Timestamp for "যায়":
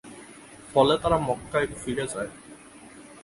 2.13-2.31